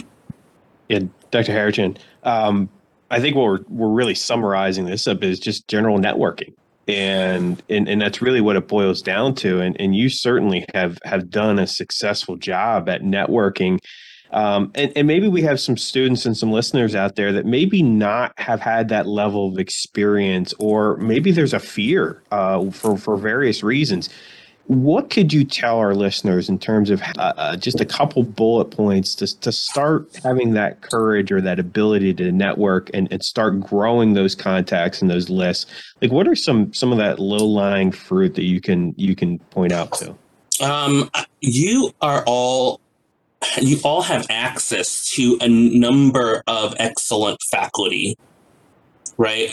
[0.89, 1.53] Yeah, Dr.
[1.53, 2.69] Harrichand, um,
[3.11, 6.55] I think what we're, we're really summarizing this up is just general networking.
[6.89, 9.61] And, and and that's really what it boils down to.
[9.61, 13.79] And and you certainly have have done a successful job at networking.
[14.33, 17.83] Um, and, and maybe we have some students and some listeners out there that maybe
[17.83, 23.17] not have had that level of experience, or maybe there's a fear uh, for for
[23.17, 24.09] various reasons
[24.71, 28.67] what could you tell our listeners in terms of uh, uh, just a couple bullet
[28.67, 33.59] points to, to start having that courage or that ability to network and, and start
[33.59, 35.67] growing those contacts and those lists?
[36.01, 39.41] Like, what are some some of that low lying fruit that you can you can
[39.41, 40.15] point out to?
[40.63, 42.81] Um, you are all
[43.61, 48.17] you all have access to a number of excellent faculty
[49.17, 49.51] right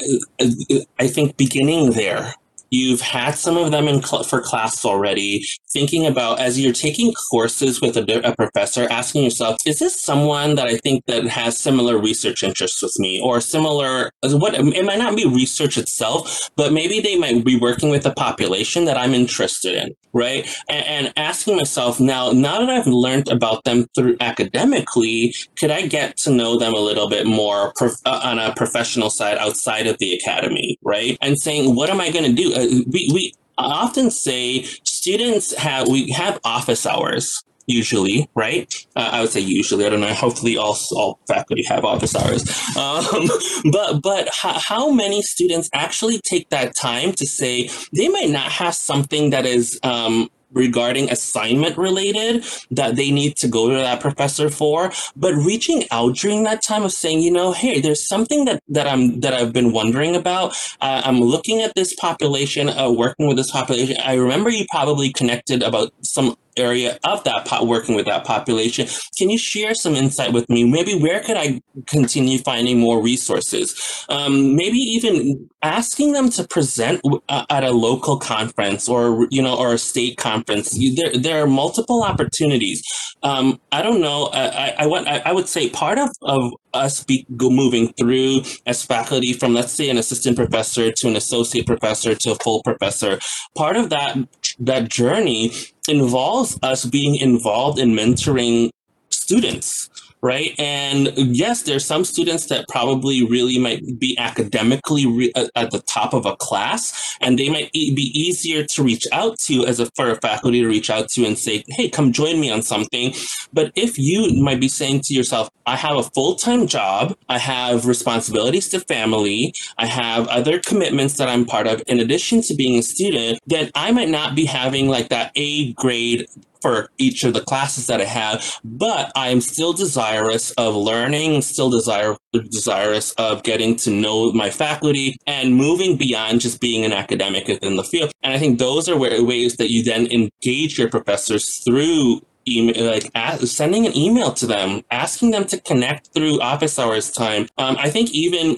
[0.99, 2.33] i think beginning there
[2.69, 5.45] You've had some of them in cl- for class already.
[5.71, 10.55] Thinking about as you're taking courses with a, a, professor, asking yourself, is this someone
[10.55, 14.11] that I think that has similar research interests with me, or similar?
[14.23, 18.13] What it might not be research itself, but maybe they might be working with a
[18.13, 20.47] population that I'm interested in, right?
[20.69, 25.87] And, and asking myself now, now that I've learned about them through academically, could I
[25.87, 29.87] get to know them a little bit more prof- uh, on a professional side outside
[29.87, 31.17] of the academy, right?
[31.21, 32.53] And saying, what am I going to do?
[32.57, 38.73] Uh, we, we often say students have we have office hours usually, right?
[38.95, 39.85] Uh, I would say usually.
[39.85, 40.13] I don't know.
[40.13, 42.43] Hopefully, all all faculty have office hours.
[42.77, 43.29] Um,
[43.71, 48.51] but but how, how many students actually take that time to say they might not
[48.51, 53.99] have something that is um, regarding assignment related that they need to go to that
[53.99, 54.91] professor for.
[55.15, 58.87] But reaching out during that time of saying you know hey there's something that that
[58.87, 60.55] i'm that i've been wondering about.
[60.81, 63.97] Uh, i'm looking at this population uh, working with this population.
[64.03, 68.87] I remember you probably connected about some area of that pot working with that population.
[69.17, 70.63] Can you share some insight with me?
[70.69, 74.05] Maybe where could i continue finding more resources?
[74.09, 79.57] Um, maybe even asking them to present uh, at a local conference or you know
[79.57, 80.75] or a state conference.
[80.77, 82.83] You, there, there are multiple opportunities.
[83.23, 87.25] Um, i don't know i i, I, I would say part of, of us be
[87.29, 92.31] moving through as faculty from let's say an assistant professor to an associate professor to
[92.31, 93.19] a full professor.
[93.55, 94.17] Part of that
[94.59, 95.51] that journey
[95.87, 98.69] involves us being involved in mentoring
[99.09, 99.89] students
[100.21, 100.53] right?
[100.59, 105.79] And yes, there's some students that probably really might be academically re- uh, at the
[105.81, 109.79] top of a class, and they might e- be easier to reach out to as
[109.79, 112.61] a for a faculty to reach out to and say, "Hey, come join me on
[112.61, 113.13] something."
[113.53, 117.37] But if you might be saying to yourself, "I have a full time job, I
[117.37, 122.55] have responsibilities to family, I have other commitments that I'm part of, in addition to
[122.55, 126.27] being a student," then I might not be having like that A grade
[126.61, 131.41] for each of the classes that I have, but I am still desirous of learning,
[131.41, 136.93] still desire, desirous of getting to know my faculty and moving beyond just being an
[136.93, 138.11] academic within the field.
[138.23, 142.85] And I think those are where, ways that you then engage your professors through email,
[142.85, 143.11] like
[143.45, 147.47] sending an email to them, asking them to connect through office hours time.
[147.57, 148.57] Um, I think even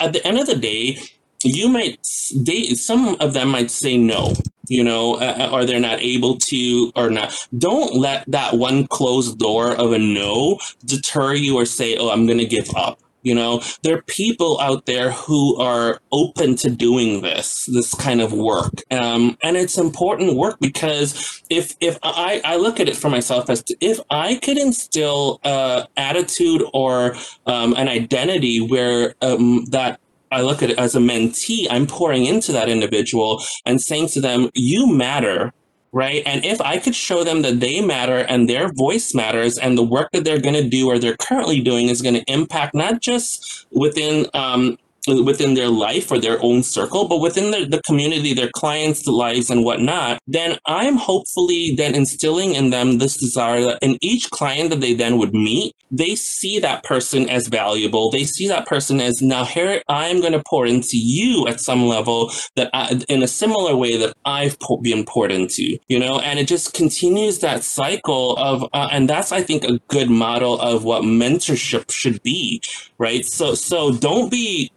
[0.00, 0.98] at the end of the day,
[1.44, 1.98] you might
[2.34, 4.34] they some of them might say no
[4.68, 7.46] you know uh, or they're not able to or not.
[7.56, 12.26] Don't let that one closed door of a no deter you or say oh i'm
[12.26, 13.00] going to give up.
[13.22, 18.20] You know there are people out there who are open to doing this this kind
[18.20, 18.82] of work.
[18.90, 23.48] Um, and it's important work because if if i i look at it for myself
[23.48, 30.00] as to, if i could instill uh, attitude or um, an identity where um, that
[30.34, 34.20] I look at it as a mentee, I'm pouring into that individual and saying to
[34.20, 35.52] them, you matter,
[35.92, 36.22] right?
[36.26, 39.84] And if I could show them that they matter and their voice matters and the
[39.84, 43.00] work that they're going to do or they're currently doing is going to impact not
[43.00, 48.34] just within um, within their life or their own circle, but within the, the community,
[48.34, 53.78] their clients' lives and whatnot, then I'm hopefully then instilling in them this desire that
[53.82, 58.10] in each client that they then would meet, they see that person as valuable.
[58.10, 61.86] They see that person as now here I'm going to pour into you at some
[61.86, 66.38] level that I, in a similar way that I've been poured into, you know, and
[66.38, 70.84] it just continues that cycle of, uh, and that's I think a good model of
[70.84, 72.62] what mentorship should be,
[72.98, 73.24] right?
[73.24, 74.70] So so don't be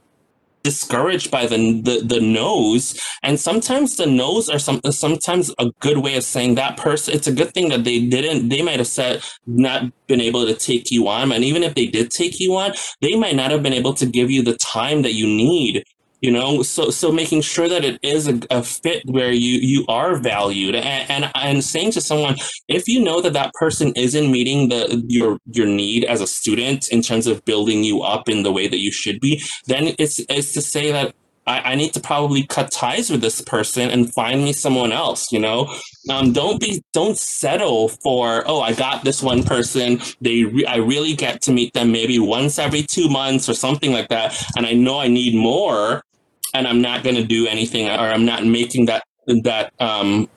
[0.67, 2.84] discouraged by the, the the no's.
[3.23, 7.27] And sometimes the no's are some sometimes a good way of saying that person it's
[7.27, 10.91] a good thing that they didn't they might have said not been able to take
[10.91, 11.32] you on.
[11.32, 14.06] And even if they did take you on they might not have been able to
[14.06, 15.86] give you the time that you need
[16.21, 19.86] you know so so making sure that it is a, a fit where you you
[19.88, 20.75] are valued.
[20.75, 22.36] And, and and saying to someone
[22.67, 26.89] if you know that that person isn't meeting the your your need as a student
[26.89, 30.19] in terms of building you up in the way that you should be then it's
[30.30, 31.13] it's to say that
[31.45, 35.32] I, I need to probably cut ties with this person and find me someone else
[35.32, 35.73] you know?
[36.10, 39.99] Um, don't be don't settle for oh i got this one person.
[40.21, 43.91] They re- i really get to meet them maybe once every two months or something
[43.91, 44.41] like that.
[44.56, 46.03] And i know i need more
[46.53, 49.03] and I'm not going to do anything, or I'm not making that
[49.43, 50.29] that um,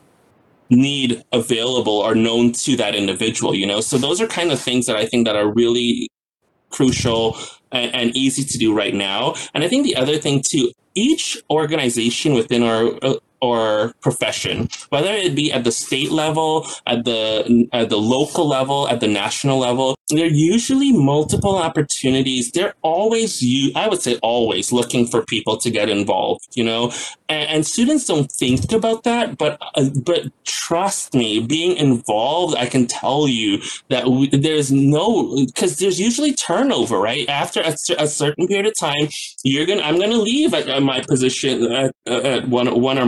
[0.69, 3.55] need available or known to that individual.
[3.55, 6.09] You know, so those are kind of things that I think that are really
[6.71, 7.37] crucial
[7.73, 9.35] and, and easy to do right now.
[9.55, 15.13] And I think the other thing too, each organization within our uh, or profession, whether
[15.13, 19.59] it be at the state level, at the at the local level, at the national
[19.59, 19.97] level.
[20.09, 22.51] There are usually multiple opportunities.
[22.51, 26.93] They're always you I would say always looking for people to get involved, you know.
[27.29, 32.67] And, and students don't think about that, but uh, but trust me, being involved, I
[32.67, 37.29] can tell you that we, there's no because there's usually turnover, right?
[37.29, 39.09] After a, a, certain period of time,
[39.45, 43.07] you're gonna I'm gonna leave at, at my position at, at one one or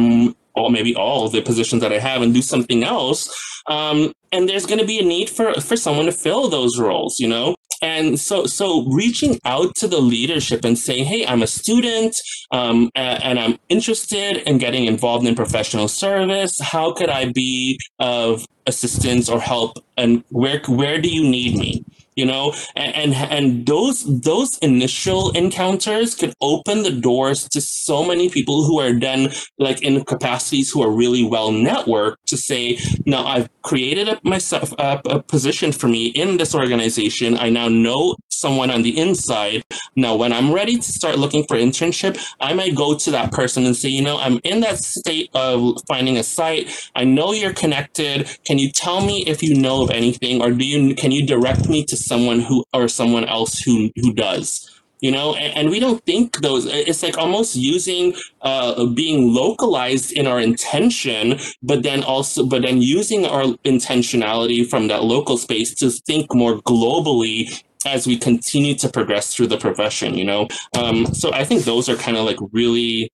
[0.54, 3.28] or maybe all the positions that I have and do something else.
[3.66, 7.20] Um, and there's going to be a need for for someone to fill those roles,
[7.20, 7.54] you know.
[7.82, 12.16] And so, so reaching out to the leadership and saying, "Hey, I'm a student,
[12.52, 16.58] um, and I'm interested in getting involved in professional service.
[16.60, 19.84] How could I be of assistance or help?
[19.96, 21.84] And where where do you need me?"
[22.14, 22.55] You know?
[22.77, 28.64] And, and and those those initial encounters could open the doors to so many people
[28.64, 33.48] who are then like in capacities who are really well networked to say now i've
[33.62, 37.37] created a, myself a, a position for me in this organization.
[37.38, 39.64] I now know someone on the inside.
[39.96, 43.64] Now when i'm ready to start looking for internship i might go to that person
[43.64, 46.90] and say you know i'm in that state of finding a site.
[46.94, 48.29] I know you're connected.
[48.44, 51.68] Can you tell me if you know of anything or do you can you direct
[51.68, 54.68] me to someone who or someone else who who does
[55.02, 60.12] you know and, and, we don't think those it's like almost using uh, being localized
[60.12, 65.74] in our intention but then also but then using our intentionality from that local space
[65.74, 71.04] to think more globally as we continue to progress through the profession you know um,
[71.06, 73.10] so i think those are kind of like really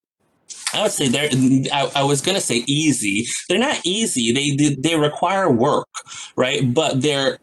[0.75, 1.31] I would say they're.
[1.73, 3.27] I, I, was gonna say easy.
[3.49, 4.33] They're not easy.
[4.33, 5.89] They, they they require work,
[6.37, 6.75] right?
[6.75, 7.39] But they're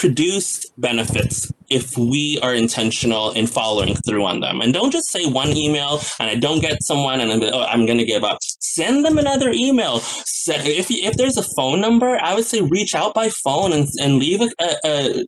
[0.00, 4.62] produce benefits if we are intentional in following through on them.
[4.62, 7.84] And don't just say one email and I don't get someone and I'm, oh, I'm
[7.84, 8.38] going to give up.
[8.40, 9.96] Send them another email.
[9.96, 14.18] If, if there's a phone number, I would say reach out by phone and, and
[14.18, 15.24] leave a, a, a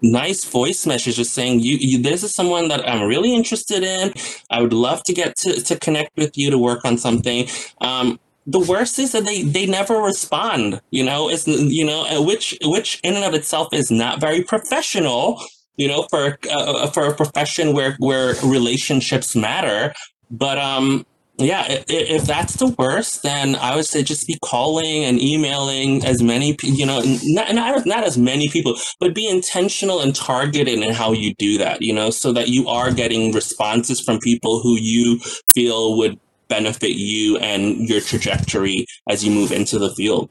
[0.00, 4.12] nice voice message just saying you, you this is someone that i'm really interested in
[4.50, 7.46] i would love to get to, to connect with you to work on something
[7.82, 11.28] um, the worst is that they they never respond you know?
[11.28, 15.42] It's you know which which in and of itself is not very professional
[15.76, 19.94] you know for uh, for a profession where where relationships matter.
[20.30, 21.06] But um
[21.38, 26.04] yeah if, if that's the worst then i would say just be calling and emailing
[26.04, 30.78] as many you know not, not, not as many people but be intentional and targeted
[30.78, 34.60] in how you do that you know so that you are getting responses from people
[34.60, 35.18] who you
[35.54, 36.18] feel would
[36.52, 40.28] benefit you and your trajectory as you move into the field.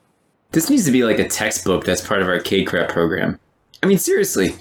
[0.51, 3.39] This needs to be like a textbook that's part of our CACREP program.
[3.82, 4.53] I mean, seriously.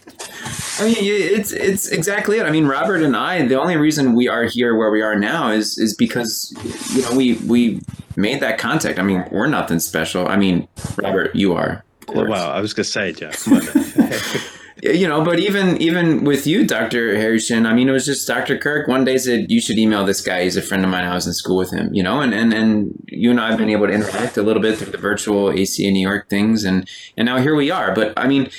[0.79, 2.47] I mean, it's it's exactly it.
[2.47, 5.51] I mean, Robert and I, the only reason we are here where we are now
[5.51, 6.55] is is because
[6.95, 7.83] you know we we
[8.17, 8.99] made that contact.
[8.99, 10.27] I mean, we're nothing special.
[10.27, 11.85] I mean, Robert, you are.
[12.09, 13.47] Well, I was gonna say, Jeff.
[14.83, 17.14] you know, but even even with you, Dr.
[17.14, 18.57] Harrichand, I mean, it was just Dr.
[18.57, 20.45] Kirk one day said, you should email this guy.
[20.45, 21.05] He's a friend of mine.
[21.05, 23.59] I was in school with him, you know, and, and, and you and I have
[23.59, 26.64] been able to interact a little bit through the virtual ACA New York things.
[26.64, 27.95] And, and now here we are.
[27.95, 28.51] But I mean,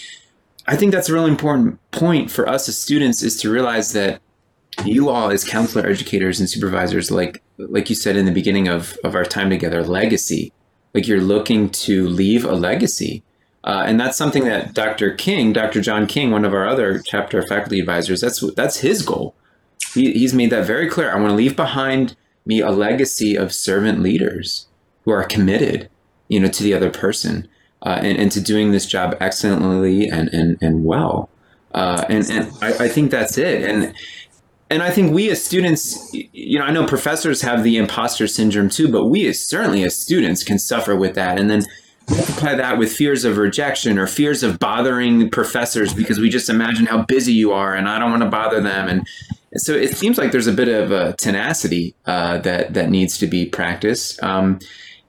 [0.67, 4.22] I think that's a really important point for us as students is to realize that
[4.86, 8.97] you all as counselor educators and supervisors, like, like you said in the beginning of,
[9.03, 10.53] of our time together, legacy,
[10.93, 13.24] like you're looking to leave a legacy
[13.64, 15.12] uh, and that's something that Dr.
[15.12, 15.82] King, Dr.
[15.82, 19.36] John King, one of our other chapter faculty advisors, that's that's his goal.
[19.93, 21.12] He, he's made that very clear.
[21.12, 24.68] I want to leave behind me a legacy of servant leaders
[25.03, 25.89] who are committed,
[26.28, 27.47] you know, to the other person
[27.84, 31.30] uh, and, and to doing this job excellently and and, and well.
[31.74, 33.64] Uh, and and I, I think that's it.
[33.64, 33.93] And
[34.72, 38.70] and I think we as students, you know, I know professors have the imposter syndrome
[38.70, 41.38] too, but we as certainly as students can suffer with that.
[41.38, 41.64] And then
[42.10, 46.86] multiply that with fears of rejection or fears of bothering professors because we just imagine
[46.86, 48.88] how busy you are and I don't want to bother them.
[48.88, 49.08] And
[49.56, 53.28] so it seems like there's a bit of a tenacity uh, that that needs to
[53.28, 54.22] be practiced.
[54.24, 54.60] Um,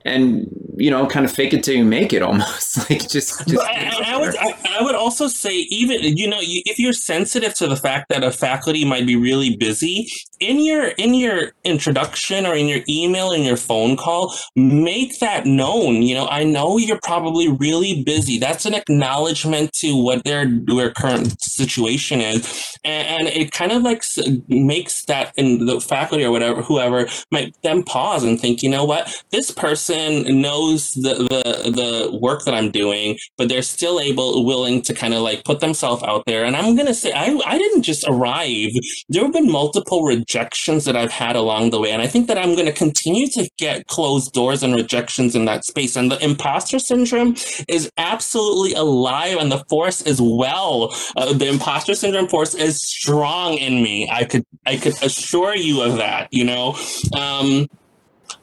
[0.05, 0.47] and
[0.77, 4.15] you know kind of fake it till you make it almost like just, just I,
[4.15, 7.77] I, would I, I, would also say even you know if you're sensitive to the
[7.77, 10.09] fact that a faculty might be really busy
[10.41, 15.47] in your in your introduction or in your email in your phone call make that
[15.47, 16.03] known.
[16.03, 18.39] You know i know you're probably really busy.
[18.39, 22.77] That's an acknowledgement to what their their current situation is.
[22.85, 24.03] And, and it kind of like
[24.49, 28.85] makes that in the faculty or whatever whoever might then pause and think you know
[28.85, 29.23] what?
[29.31, 34.45] This person person knows the, the the work that I'm doing, but they're still able
[34.45, 36.45] willing to kind of like put themselves out there.
[36.45, 38.71] And I'm gonna say I I didn't just arrive.
[39.09, 42.39] There have been multiple rejections that I've had along the way, and I think that
[42.39, 45.97] I'm gonna continue to get closed doors and rejections in that space.
[45.97, 47.37] And the imposter syndrome
[47.69, 50.95] is absolutely alive, and the force is well.
[51.17, 54.09] Uh, the imposter syndrome force is strong in me.
[54.11, 56.29] I could I could assure you of that.
[56.33, 56.77] You know.
[57.17, 57.69] Um,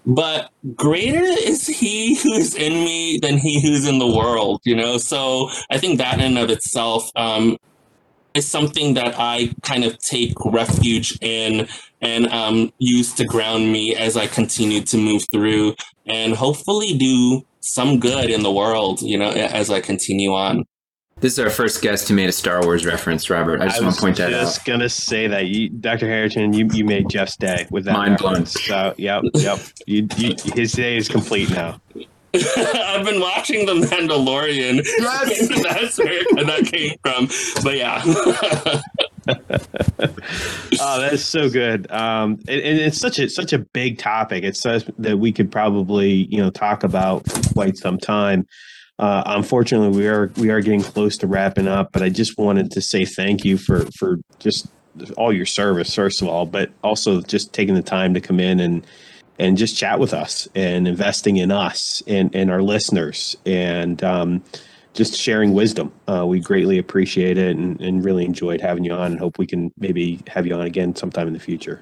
[0.10, 4.98] but greater is he who's in me than he who's in the world you know?
[4.98, 7.58] So i think that in and of itself um,
[8.34, 11.68] is something that i kind of take refuge in
[12.02, 15.76] and um, use to ground me as i continue to move through
[16.08, 20.66] and hopefully do some good in the world you know as i continue on
[21.22, 23.62] this is our first guest who made a Star Wars reference, Robert.
[23.62, 24.40] I just I want to point that out.
[24.40, 26.08] I was just gonna say that you, Dr.
[26.08, 27.94] Harrichand, you, you made Jeff's day with that.
[27.94, 28.46] Mind blown.
[28.46, 29.60] So, yep, yep.
[29.86, 31.82] You, you, his day is complete now.
[32.34, 34.86] I've been watching The Mandalorian.
[35.00, 35.48] Yes!
[35.64, 37.28] That's where that came from.
[37.64, 38.02] But yeah.
[40.80, 41.90] oh, that's so good.
[41.92, 44.44] Um, and, and, it's such a such a big topic.
[44.44, 48.48] It's such that we could probably you know talk about for quite some time.
[49.00, 52.70] Uh, unfortunately, we are we are getting close to wrapping up, but I just wanted
[52.72, 54.68] to say thank you for for just
[55.16, 58.60] all your service, first of all, but also just taking the time to come in
[58.60, 58.86] and
[59.40, 64.44] and just chat with us and investing in us and, and our listeners and um,
[64.94, 65.94] just sharing wisdom.
[66.10, 69.48] Uh, we greatly appreciate it and, and really enjoyed having you on and hope we
[69.48, 71.82] can maybe have you on again sometime in the future.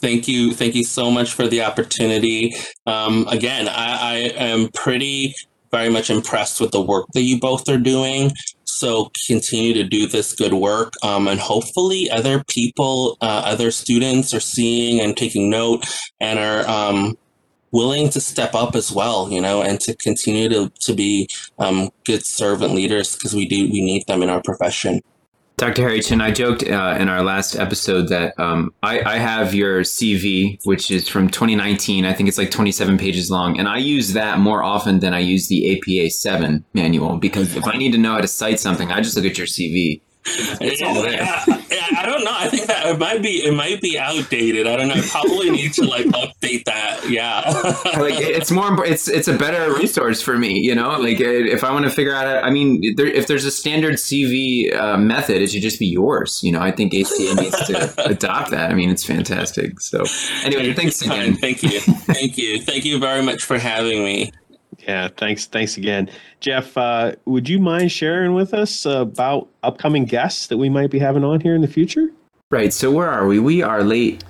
[0.00, 0.52] Thank you.
[0.52, 2.54] Thank you so much for the opportunity.
[2.86, 5.36] Um, again I, I, am pretty
[5.70, 8.32] very much impressed with the work that you both are doing.
[8.64, 14.32] So continue to do this good work, um, and hopefully other people, uh, other students
[14.32, 15.84] are seeing and taking note
[16.20, 17.18] and are um,
[17.72, 21.90] willing to step up as well, you know, and to continue to, to be um,
[22.04, 25.00] good servant leaders because we do, we need them in our profession.
[25.58, 25.82] Dr.
[25.82, 30.56] Harrichand, I joked uh, in our last episode that um, I, I, have your CV,
[30.64, 32.04] which is from 2019.
[32.04, 33.58] I think it's like 27 pages long.
[33.58, 37.66] And I use that more often than I use the APA 7 manual because if
[37.66, 40.00] I need to know how to cite something, I just look at your CV.
[40.60, 41.22] It's all there.
[41.22, 42.34] I, I don't know.
[42.34, 44.66] I think that it might be it might be outdated.
[44.66, 44.94] I don't know.
[44.94, 47.08] I probably need to like update that.
[47.08, 47.40] Yeah.
[47.98, 50.58] like it's more it's it's a better resource for me.
[50.58, 52.28] You know, like if I want to figure out.
[52.44, 56.40] I mean, there, if there's a standard CV uh, method, it should just be yours.
[56.42, 58.70] You know, I think APA needs to adopt that.
[58.70, 59.80] I mean, it's fantastic.
[59.80, 60.04] So
[60.44, 61.36] anyway, thanks again.
[61.36, 61.80] Thank you.
[61.80, 62.60] Thank you.
[62.62, 64.32] Thank you very much for having me.
[64.88, 65.44] Yeah, thanks.
[65.44, 66.10] Thanks again,
[66.40, 66.74] Jeff.
[66.78, 71.24] Uh, would you mind sharing with us about upcoming guests that we might be having
[71.24, 72.08] on here in the future?
[72.50, 72.72] Right.
[72.72, 73.38] So where are we?
[73.38, 74.24] We are late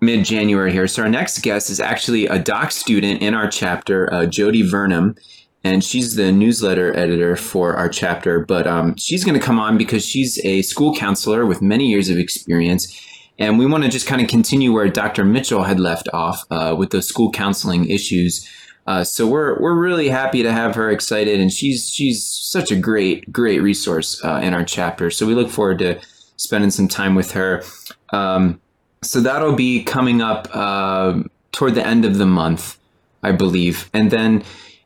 [0.00, 0.88] mid January here.
[0.88, 5.16] So our next guest is actually a doc student in our chapter, uh, Jody Vernham,
[5.62, 8.44] and she's the newsletter editor for our chapter.
[8.44, 12.08] But um, she's going to come on because she's a school counselor with many years
[12.08, 13.00] of experience.
[13.38, 15.24] And we want to just kind of continue where Dr.
[15.24, 18.48] Mitchell had left off uh, with those school counseling issues.
[18.86, 22.76] Uh, so we're we're really happy to have her excited, and she's she's such a
[22.76, 25.10] great great resource uh, in our chapter.
[25.10, 26.00] So we look forward to
[26.36, 27.62] spending some time with her.
[28.10, 28.60] Um,
[29.02, 31.22] so that'll be coming up uh,
[31.52, 32.78] toward the end of the month,
[33.22, 34.42] I believe, and then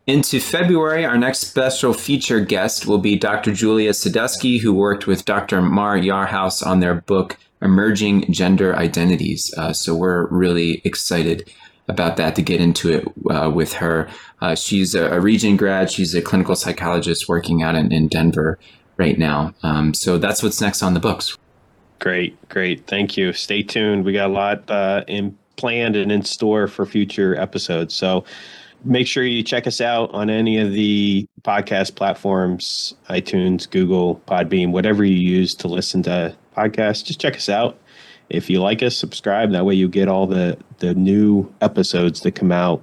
[0.07, 3.53] into February, our next special feature guest will be Dr.
[3.53, 5.61] Julia Sadusky, who worked with Dr.
[5.61, 9.53] Mark Yarhouse on their book Emerging Gender Identities.
[9.59, 11.53] Uh, so we're really excited
[11.89, 14.09] about that to get into it uh, with her.
[14.41, 15.91] Uh, she's a, a, Regent grad.
[15.91, 18.59] She's a clinical psychologist working out in, in Denver
[18.97, 19.55] right now.
[19.63, 21.37] Um, so that's what's next on the books.
[21.99, 22.87] Great, great.
[22.87, 23.33] Thank you.
[23.33, 24.05] Stay tuned.
[24.05, 27.95] We got a lot uh, in planned and in store for future episodes.
[27.95, 28.25] So
[28.85, 34.73] make sure you check us out on any of the podcast platforms iTunes, Google, Podbean,
[34.73, 37.05] whatever you use to listen to podcasts.
[37.05, 37.79] Just check us out
[38.29, 39.53] if you like us, subscribe.
[39.53, 42.83] That way you get all the, the new episodes that come out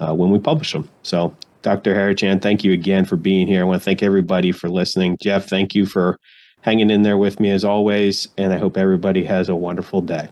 [0.00, 0.88] uh, when we publish them.
[1.02, 1.94] So, Dr.
[1.94, 3.60] Harrichand, thank you again for being here.
[3.60, 5.18] I want to thank everybody for listening.
[5.20, 6.18] Jeff, thank you for
[6.62, 8.28] hanging in there with me as always.
[8.38, 10.28] And I hope everybody has a wonderful day.